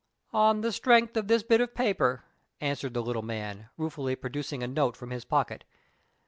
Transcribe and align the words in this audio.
"On 0.33 0.61
the 0.61 0.71
strength 0.71 1.15
of 1.15 1.27
this 1.27 1.43
bit 1.43 1.61
of 1.61 1.75
paper," 1.75 2.23
answered 2.59 2.95
the 2.95 3.03
little 3.03 3.21
man, 3.21 3.69
ruefully 3.77 4.15
producing 4.15 4.63
a 4.63 4.67
note 4.67 4.97
from 4.97 5.11
his 5.11 5.25
pocket. 5.25 5.63